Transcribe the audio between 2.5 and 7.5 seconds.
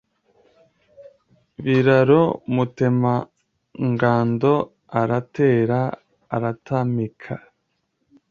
Mutemangando, aratera; aratamika